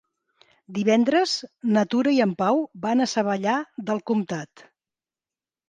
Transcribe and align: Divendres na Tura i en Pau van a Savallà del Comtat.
Divendres 0.77 1.33
na 1.75 1.83
Tura 1.91 2.15
i 2.17 2.17
en 2.25 2.33
Pau 2.41 2.63
van 2.87 3.05
a 3.05 3.09
Savallà 3.13 3.61
del 3.93 4.05
Comtat. 4.11 4.69